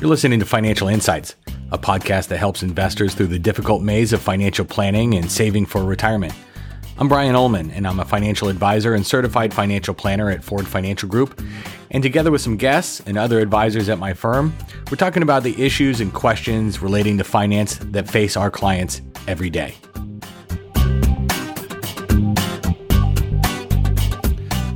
[0.00, 1.36] You're listening to Financial Insights,
[1.72, 5.84] a podcast that helps investors through the difficult maze of financial planning and saving for
[5.84, 6.32] retirement.
[6.96, 11.06] I'm Brian Ullman, and I'm a financial advisor and certified financial planner at Ford Financial
[11.06, 11.42] Group.
[11.90, 14.56] And together with some guests and other advisors at my firm,
[14.90, 19.50] we're talking about the issues and questions relating to finance that face our clients every
[19.50, 19.74] day.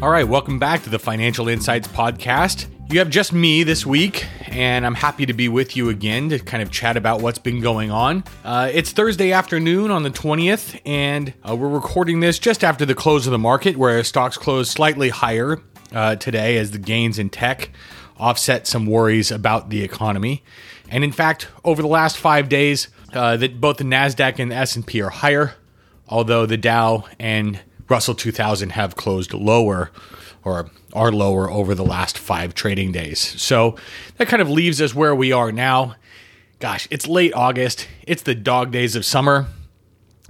[0.00, 2.66] All right, welcome back to the Financial Insights Podcast.
[2.88, 4.24] You have just me this week,
[4.58, 7.60] and I'm happy to be with you again to kind of chat about what's been
[7.60, 8.24] going on.
[8.44, 12.96] Uh, it's Thursday afternoon on the 20th, and uh, we're recording this just after the
[12.96, 15.62] close of the market, where stocks closed slightly higher
[15.92, 17.70] uh, today as the gains in tech
[18.18, 20.42] offset some worries about the economy.
[20.90, 24.56] And in fact, over the last five days, uh, that both the Nasdaq and the
[24.56, 25.54] S&P are higher,
[26.08, 29.90] although the Dow and Russell 2000 have closed lower
[30.44, 33.18] or are lower over the last five trading days.
[33.18, 33.76] So
[34.16, 35.96] that kind of leaves us where we are now.
[36.58, 37.88] Gosh, it's late August.
[38.06, 39.46] It's the dog days of summer.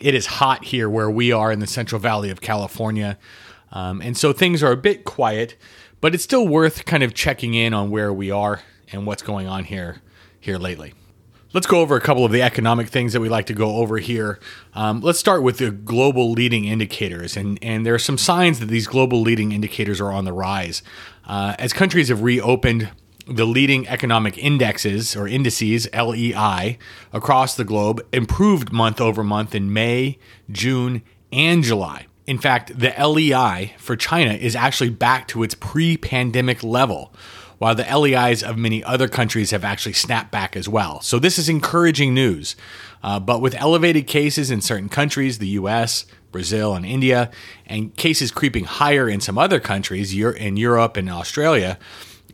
[0.00, 3.18] It is hot here where we are in the Central Valley of California.
[3.72, 5.56] Um, and so things are a bit quiet,
[6.00, 8.60] but it's still worth kind of checking in on where we are
[8.92, 10.00] and what's going on here
[10.40, 10.92] here lately.
[11.54, 13.98] Let's go over a couple of the economic things that we like to go over
[13.98, 14.40] here.
[14.72, 18.66] Um, let's start with the global leading indicators, and and there are some signs that
[18.66, 20.82] these global leading indicators are on the rise
[21.26, 22.90] uh, as countries have reopened.
[23.26, 26.78] The leading economic indexes or indices (LEI)
[27.12, 30.18] across the globe improved month over month in May,
[30.50, 32.06] June, and July.
[32.26, 37.12] In fact, the LEI for China is actually back to its pre-pandemic level
[37.62, 41.00] while the LEIs of many other countries have actually snapped back as well.
[41.00, 42.56] So this is encouraging news.
[43.04, 47.30] Uh, but with elevated cases in certain countries, the US, Brazil, and India,
[47.66, 51.78] and cases creeping higher in some other countries, in Europe and Australia,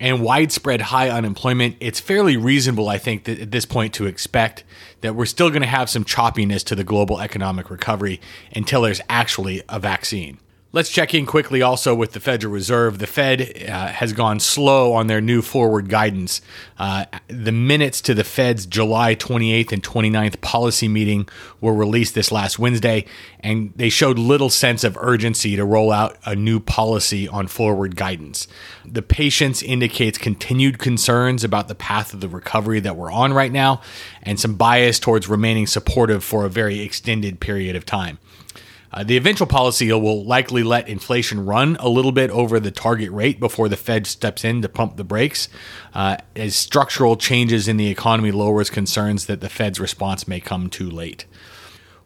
[0.00, 4.64] and widespread high unemployment, it's fairly reasonable, I think, at this point to expect
[5.02, 8.18] that we're still going to have some choppiness to the global economic recovery
[8.56, 10.38] until there's actually a vaccine.
[10.70, 12.98] Let's check in quickly also with the Federal Reserve.
[12.98, 16.42] The Fed uh, has gone slow on their new forward guidance.
[16.78, 21.26] Uh, the minutes to the Fed's July 28th and 29th policy meeting
[21.62, 23.06] were released this last Wednesday,
[23.40, 27.96] and they showed little sense of urgency to roll out a new policy on forward
[27.96, 28.46] guidance.
[28.84, 33.52] The patience indicates continued concerns about the path of the recovery that we're on right
[33.52, 33.80] now,
[34.22, 38.18] and some bias towards remaining supportive for a very extended period of time.
[38.92, 43.10] Uh, the eventual policy will likely let inflation run a little bit over the target
[43.10, 45.48] rate before the Fed steps in to pump the brakes,
[45.94, 50.70] uh, as structural changes in the economy lowers concerns that the Fed's response may come
[50.70, 51.26] too late.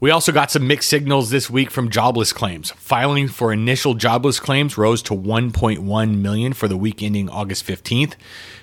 [0.00, 2.70] We also got some mixed signals this week from jobless claims.
[2.70, 8.14] Filing for initial jobless claims rose to 1.1 million for the week ending August 15th,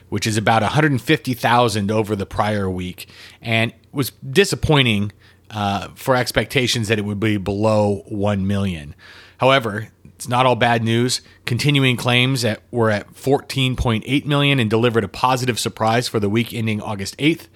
[0.10, 3.08] which is about 150,000 over the prior week,
[3.40, 5.12] and was disappointing
[5.52, 8.96] uh, for expectations that it would be below 1 million.
[9.38, 11.22] However, it's not all bad news.
[11.46, 16.54] Continuing claims that were at 14.8 million and delivered a positive surprise for the week
[16.54, 17.48] ending August 8th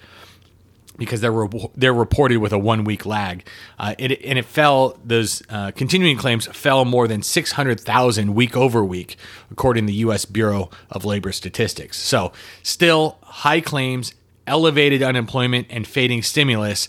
[0.98, 3.44] because they're re- they're reported with a one week lag.
[3.78, 4.98] Uh, it, and it fell.
[5.04, 9.16] Those uh, continuing claims fell more than six hundred thousand week over week,
[9.50, 10.24] according to the U.S.
[10.24, 11.98] Bureau of Labor Statistics.
[11.98, 12.32] So,
[12.62, 14.14] still high claims,
[14.46, 16.88] elevated unemployment, and fading stimulus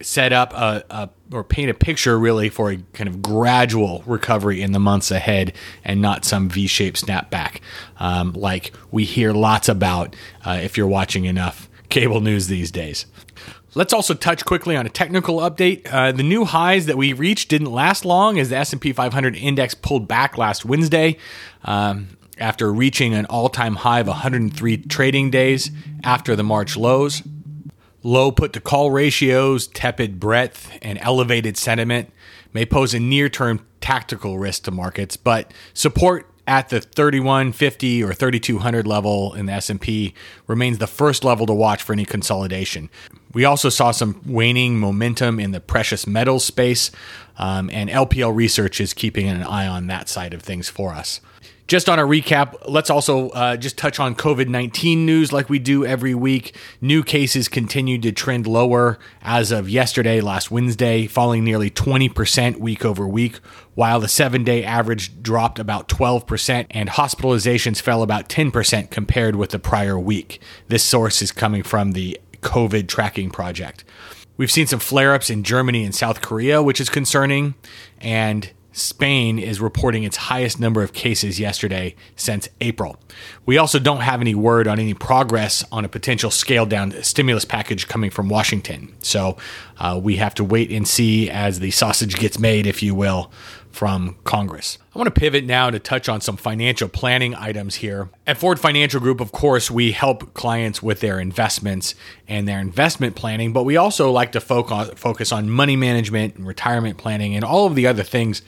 [0.00, 4.62] set up a, a, or paint a picture really for a kind of gradual recovery
[4.62, 5.52] in the months ahead
[5.84, 7.60] and not some V-shaped snapback
[7.98, 13.06] um, like we hear lots about uh, if you're watching enough cable news these days.
[13.74, 15.90] Let's also touch quickly on a technical update.
[15.90, 19.74] Uh, the new highs that we reached didn't last long as the S&P 500 index
[19.74, 21.16] pulled back last Wednesday
[21.64, 25.70] um, after reaching an all-time high of 103 trading days
[26.04, 27.22] after the March lows.
[28.02, 32.12] Low put to call ratios, tepid breadth, and elevated sentiment
[32.52, 38.12] may pose a near term tactical risk to markets, but support at the 3150 or
[38.12, 40.12] 3200 level in the S&P
[40.48, 42.90] remains the first level to watch for any consolidation.
[43.32, 46.90] We also saw some waning momentum in the precious metals space,
[47.38, 51.20] um, and LPL Research is keeping an eye on that side of things for us.
[51.68, 55.58] Just on a recap, let's also uh, just touch on COVID 19 news like we
[55.58, 56.54] do every week.
[56.80, 62.84] New cases continued to trend lower as of yesterday, last Wednesday, falling nearly 20% week
[62.84, 63.36] over week,
[63.74, 69.50] while the seven day average dropped about 12% and hospitalizations fell about 10% compared with
[69.50, 70.42] the prior week.
[70.68, 73.84] This source is coming from the COVID tracking project.
[74.36, 77.54] We've seen some flare ups in Germany and South Korea, which is concerning.
[78.00, 82.98] And Spain is reporting its highest number of cases yesterday since April.
[83.44, 87.44] We also don't have any word on any progress on a potential scaled down stimulus
[87.44, 88.94] package coming from Washington.
[89.00, 89.36] So
[89.78, 93.30] uh, we have to wait and see as the sausage gets made, if you will,
[93.72, 94.78] from Congress.
[94.94, 98.10] I want to pivot now to touch on some financial planning items here.
[98.26, 101.94] At Ford Financial Group, of course, we help clients with their investments
[102.28, 106.98] and their investment planning, but we also like to focus on money management and retirement
[106.98, 108.42] planning and all of the other things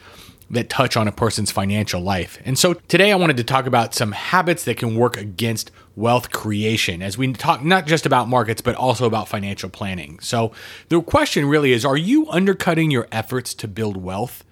[0.49, 2.39] that touch on a person's financial life.
[2.45, 6.31] And so today I wanted to talk about some habits that can work against wealth
[6.31, 10.19] creation as we talk not just about markets but also about financial planning.
[10.19, 10.51] So
[10.89, 14.43] the question really is are you undercutting your efforts to build wealth?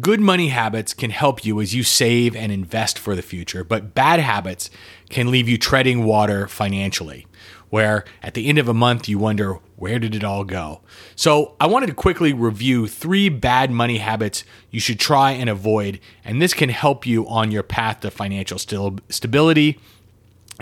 [0.00, 3.94] Good money habits can help you as you save and invest for the future, but
[3.94, 4.68] bad habits
[5.08, 7.26] can leave you treading water financially,
[7.70, 10.82] where at the end of a month you wonder, where did it all go?
[11.16, 16.00] So, I wanted to quickly review three bad money habits you should try and avoid,
[16.22, 19.80] and this can help you on your path to financial stability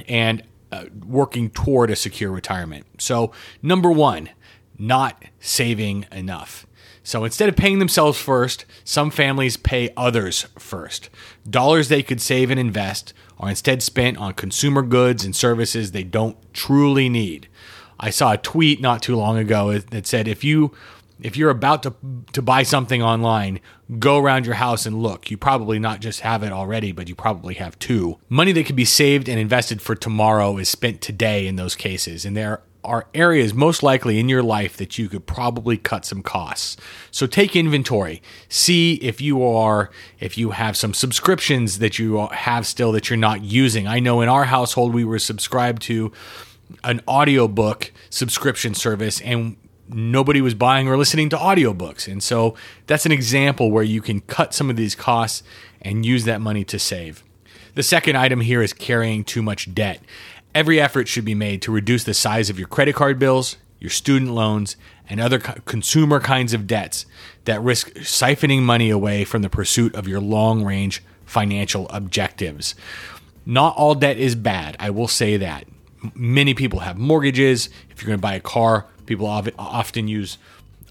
[0.06, 2.86] and uh, working toward a secure retirement.
[2.98, 4.28] So, number one,
[4.78, 6.64] not saving enough.
[7.06, 11.08] So instead of paying themselves first, some families pay others first.
[11.48, 16.02] Dollars they could save and invest are instead spent on consumer goods and services they
[16.02, 17.46] don't truly need.
[18.00, 20.74] I saw a tweet not too long ago that said if you
[21.20, 21.94] if you're about to
[22.32, 23.60] to buy something online,
[24.00, 25.30] go around your house and look.
[25.30, 28.18] You probably not just have it already, but you probably have two.
[28.28, 32.24] Money that could be saved and invested for tomorrow is spent today in those cases,
[32.24, 36.22] and there are areas most likely in your life that you could probably cut some
[36.22, 36.76] costs.
[37.10, 38.22] So take inventory.
[38.48, 39.90] See if you are
[40.20, 43.86] if you have some subscriptions that you have still that you're not using.
[43.86, 46.12] I know in our household we were subscribed to
[46.84, 49.56] an audiobook subscription service and
[49.88, 52.10] nobody was buying or listening to audiobooks.
[52.10, 52.56] And so
[52.86, 55.42] that's an example where you can cut some of these costs
[55.82, 57.22] and use that money to save.
[57.74, 60.00] The second item here is carrying too much debt.
[60.56, 63.90] Every effort should be made to reduce the size of your credit card bills, your
[63.90, 67.04] student loans, and other consumer kinds of debts
[67.44, 72.74] that risk siphoning money away from the pursuit of your long range financial objectives.
[73.44, 75.66] Not all debt is bad, I will say that.
[76.14, 77.68] Many people have mortgages.
[77.90, 80.38] If you're going to buy a car, people often use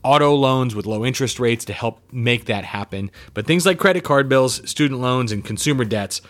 [0.04, 3.10] auto loans with low interest rates to help make that happen.
[3.34, 6.22] But things like credit card bills, student loans, and consumer debts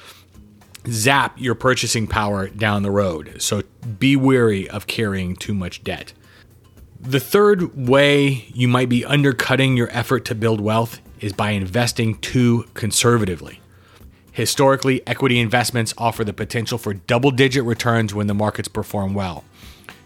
[0.88, 3.36] zap your purchasing power down the road.
[3.40, 3.64] So
[4.00, 6.14] be wary of carrying too much debt.
[7.00, 12.18] The third way you might be undercutting your effort to build wealth is by investing
[12.20, 13.62] too conservatively.
[14.32, 19.46] Historically, equity investments offer the potential for double digit returns when the markets perform well.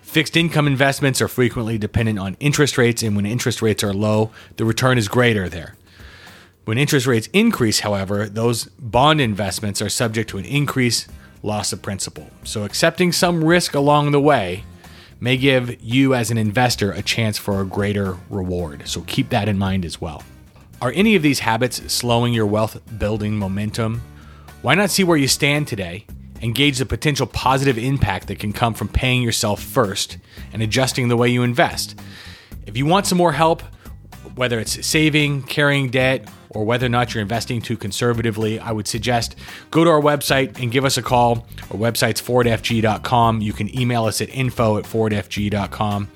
[0.01, 4.31] Fixed income investments are frequently dependent on interest rates, and when interest rates are low,
[4.57, 5.75] the return is greater there.
[6.69, 11.07] When interest rates increase, however, those bond investments are subject to an increase
[11.41, 12.29] loss of principal.
[12.43, 14.65] So accepting some risk along the way
[15.19, 18.87] may give you as an investor a chance for a greater reward.
[18.87, 20.21] So keep that in mind as well.
[20.79, 24.03] Are any of these habits slowing your wealth building momentum?
[24.61, 26.05] Why not see where you stand today
[26.39, 30.19] and gauge the potential positive impact that can come from paying yourself first
[30.53, 31.99] and adjusting the way you invest?
[32.67, 33.63] If you want some more help,
[34.39, 38.87] whether it's saving, carrying debt, or whether or not you're investing too conservatively, I would
[38.87, 39.35] suggest
[39.69, 41.45] go to our website and give us a call.
[41.69, 43.41] Our website's fordfg.com.
[43.41, 46.07] You can email us at info at fordfg.com.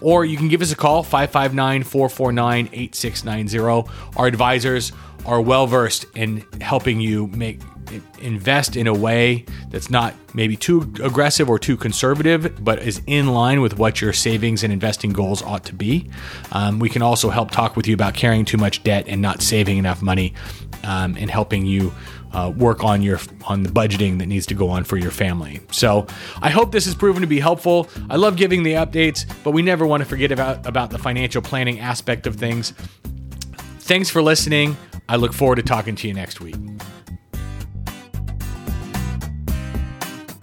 [0.00, 3.92] Or you can give us a call, 559 449 8690.
[4.16, 4.90] Our advisors
[5.24, 7.60] are well versed in helping you make
[8.20, 13.28] invest in a way that's not maybe too aggressive or too conservative, but is in
[13.28, 16.08] line with what your savings and investing goals ought to be.
[16.52, 19.42] Um, we can also help talk with you about carrying too much debt and not
[19.42, 20.34] saving enough money,
[20.84, 21.92] um, and helping you.
[22.30, 25.62] Uh, work on your on the budgeting that needs to go on for your family.
[25.72, 26.06] So
[26.42, 27.88] I hope this has proven to be helpful.
[28.10, 31.40] I love giving the updates, but we never want to forget about about the financial
[31.40, 32.74] planning aspect of things.
[33.80, 34.76] Thanks for listening.
[35.08, 36.56] I look forward to talking to you next week.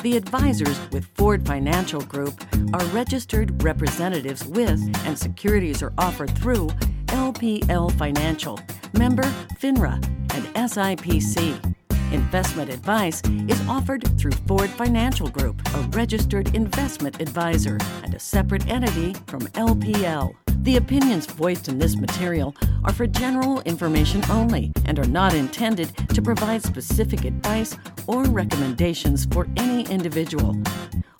[0.05, 2.39] The advisors with Ford Financial Group
[2.75, 6.67] are registered representatives with and securities are offered through
[7.07, 8.59] LPL Financial,
[8.93, 9.23] member
[9.59, 9.95] FINRA,
[10.35, 11.75] and SIPC.
[12.11, 18.67] Investment advice is offered through Ford Financial Group, a registered investment advisor and a separate
[18.67, 20.35] entity from LPL.
[20.63, 25.95] The opinions voiced in this material are for general information only and are not intended
[26.09, 30.55] to provide specific advice or recommendations for any individual.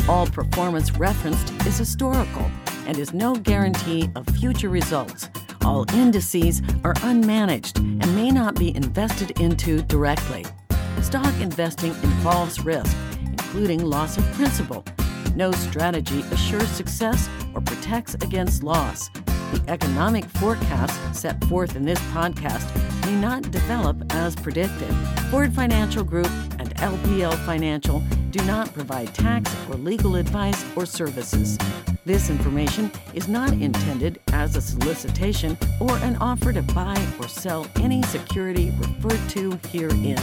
[0.08, 2.50] All performance referenced is historical
[2.88, 5.30] and is no guarantee of future results
[5.66, 10.46] All indices are unmanaged and may not be invested into directly.
[11.06, 14.84] Stock investing involves risk, including loss of principal.
[15.36, 19.10] No strategy assures success or protects against loss.
[19.54, 22.66] The economic forecasts set forth in this podcast
[23.06, 24.92] may not develop as predicted.
[25.30, 28.00] Ford Financial Group and LPL Financial
[28.32, 31.56] do not provide tax or legal advice or services.
[32.06, 37.68] This information is not intended as a solicitation or an offer to buy or sell
[37.76, 40.18] any security referred to herein.